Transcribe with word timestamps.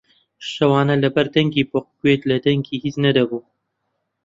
شەوانە 0.51 0.95
لەبەر 1.03 1.27
دەنگی 1.35 1.67
بۆق 1.71 1.85
گوێت 1.99 2.21
لە 2.29 2.37
دەنگی 2.45 2.81
هیچ 2.83 2.95
نەدەبوو 3.05 3.41